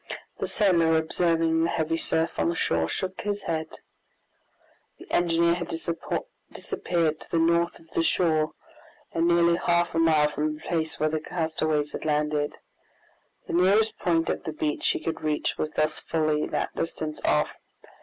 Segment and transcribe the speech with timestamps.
[0.39, 3.67] The sailor, observing the heavy surf on the shore, shook his head.
[4.97, 8.53] The engineer had disappeared to the north of the shore,
[9.11, 12.57] and nearly half a mile from the place where the castaways had landed.
[13.45, 17.53] The nearest point of the beach he could reach was thus fully that distance off.